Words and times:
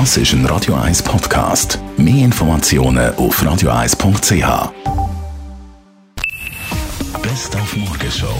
Das 0.00 0.16
ist 0.16 0.32
ein 0.32 0.44
Radio 0.46 0.74
1 0.74 1.04
Podcast. 1.04 1.78
Mehr 1.96 2.24
Informationen 2.24 3.14
auf 3.14 3.40
radio1.ch. 3.40 4.72
Best 7.22 7.54
auf 7.54 7.76
Morgenshow 7.76 8.36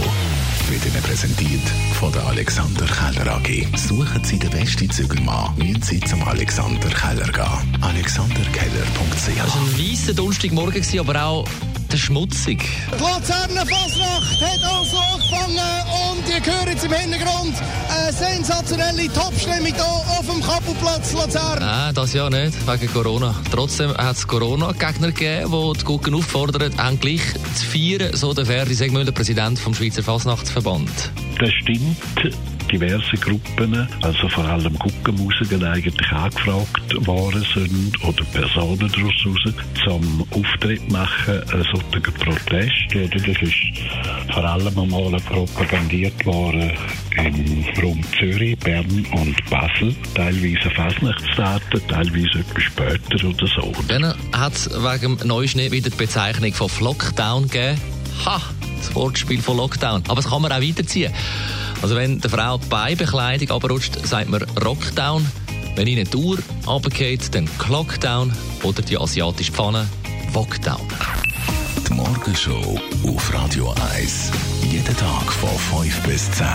wird 0.68 0.84
Ihnen 0.84 1.00
präsentiert 1.04 1.62
von 2.00 2.10
der 2.10 2.26
Alexander 2.26 2.86
Keller 2.86 3.36
AG. 3.36 3.68
Suchen 3.76 4.24
Sie 4.24 4.36
den 4.36 4.50
besten 4.50 4.90
Zügelmann, 4.90 5.54
müssen 5.56 5.80
Sie 5.80 6.00
zum 6.00 6.26
Alexander 6.26 6.88
Keller 6.88 7.30
gehen. 7.30 7.82
AlexanderKeller.ch 7.82 9.28
Es 9.28 9.38
war 9.38 9.62
ein 9.62 9.78
weisser 9.78 10.12
Donnerstagmorgen, 10.12 10.98
aber 10.98 11.24
auch 11.24 11.48
der 11.92 11.98
schmutzig. 11.98 12.64
Die 12.88 13.00
Luzerner 13.00 13.64
Fasnacht 13.64 14.40
hat 14.40 14.60
also 14.64 14.98
angefangen 14.98 15.73
hört 16.46 16.68
jetzt 16.68 16.84
im 16.84 16.92
Hintergrund 16.92 17.54
eine 17.88 18.12
sensationelle 18.12 19.12
Topstimmung 19.12 19.66
hier 19.66 19.84
auf 19.84 20.26
dem 20.26 20.42
Kappelplatz 20.42 21.12
Luzern. 21.12 21.58
Nein, 21.60 21.94
das 21.94 22.12
ja 22.12 22.28
nicht, 22.28 22.54
wegen 22.66 22.92
Corona. 22.92 23.34
Trotzdem 23.50 23.94
hat 23.96 24.16
es 24.16 24.26
Corona-Gegner 24.26 25.12
gegeben, 25.12 25.52
die 25.52 25.78
die 25.78 25.84
Gucken 25.84 26.14
auffordern, 26.14 26.76
haben 26.76 27.00
gleich 27.00 27.22
zu 27.54 27.66
feiern, 27.66 28.14
so 28.14 28.32
der 28.32 28.46
Ferdi 28.46 28.74
Segmüller, 28.74 29.12
Präsident 29.12 29.58
vom 29.58 29.74
Schweizer 29.74 30.02
Fasnachtsverband. 30.02 30.90
Das 31.38 31.50
stimmt. 31.62 31.96
Diverse 32.70 33.16
Gruppen, 33.16 33.88
also 34.02 34.28
vor 34.28 34.44
allem 34.44 34.76
Guckenmusiker, 34.78 35.64
eigentlich 35.70 36.12
angefragt 36.12 37.06
worden 37.06 37.44
sind 37.54 38.04
oder 38.04 38.24
Personen 38.32 38.78
daraus 38.78 39.26
raus, 39.26 39.54
zum 39.84 40.26
Auftritt 40.30 40.90
machen, 40.90 41.42
einen 41.52 41.64
solchen 41.64 42.02
Protest. 42.02 42.94
Oder 42.94 43.08
das 43.08 43.42
ist 43.42 44.32
vor 44.32 44.44
allem 44.44 44.78
einmal 44.78 45.20
propagandiert 45.20 46.24
worden 46.26 46.72
im 47.16 47.64
Raum 47.82 48.00
Zürich, 48.18 48.58
Bern 48.58 49.06
und 49.12 49.50
Basel. 49.50 49.94
Teilweise 50.14 50.70
Fasnachtsdaten, 50.70 51.80
teilweise 51.88 52.38
etwas 52.40 52.62
später 52.62 53.28
oder 53.28 53.46
so. 53.46 53.72
Dann 53.88 54.14
hat 54.32 54.54
es 54.54 54.70
wegen 54.70 55.18
dem 55.18 55.28
Neuschnee 55.28 55.70
wieder 55.70 55.90
die 55.90 55.96
Bezeichnung 55.96 56.52
von 56.52 56.70
Lockdown 56.80 57.48
gegeben. 57.48 57.80
Ha! 58.26 58.40
Das 58.78 58.94
Wortspiel 58.94 59.40
von 59.40 59.56
Lockdown. 59.56 60.02
Aber 60.08 60.16
das 60.16 60.28
kann 60.28 60.42
man 60.42 60.52
auch 60.52 60.60
weiterziehen. 60.60 61.12
Also 61.84 61.96
wenn 61.96 62.18
der 62.18 62.30
Frau 62.30 62.56
die 62.56 62.66
Beibekleidung 62.68 63.50
abrutscht, 63.50 64.06
sagt 64.06 64.30
man 64.30 64.40
Rockdown. 64.64 65.30
Wenn 65.76 65.86
ihnen 65.86 66.08
die 66.10 66.16
Uhr 66.16 66.38
runtergeht, 66.66 67.34
dann 67.34 67.46
Clockdown. 67.58 68.32
Oder 68.62 68.80
die 68.80 68.96
asiatische 68.96 69.52
Pfanne 69.52 69.86
Wokdown. 70.32 70.80
Die 71.86 71.92
Morgenshow 71.92 72.80
auf 73.06 73.34
Radio 73.34 73.74
1. 73.98 74.30
Jeden 74.62 74.96
Tag 74.96 75.30
von 75.30 75.84
5 75.84 76.00
bis 76.04 76.30
10. 76.30 76.46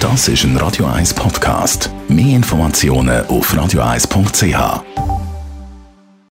Das 0.00 0.28
ist 0.28 0.44
ein 0.44 0.56
Radio 0.56 0.86
1 0.86 1.12
Podcast. 1.12 1.90
Mehr 2.08 2.36
Informationen 2.36 3.26
auf 3.26 3.52
radio1.ch. 3.52 4.99